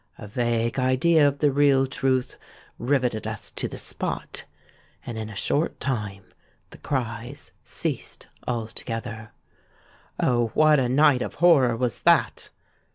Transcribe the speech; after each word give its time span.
A 0.17 0.25
vague 0.27 0.79
idea 0.79 1.27
of 1.27 1.37
the 1.37 1.51
real 1.51 1.85
truth 1.85 2.35
rivetted 2.79 3.27
us 3.27 3.51
to 3.51 3.67
the 3.67 3.77
spot; 3.77 4.45
and 5.05 5.15
in 5.15 5.29
a 5.29 5.35
short 5.35 5.79
time 5.79 6.23
the 6.71 6.79
cries 6.79 7.51
ceased 7.63 8.25
altogether. 8.47 9.29
Oh! 10.19 10.47
what 10.55 10.79
a 10.79 10.89
night 10.89 11.21
of 11.21 11.35
horror 11.35 11.77
was 11.77 12.01
that! 12.01 12.49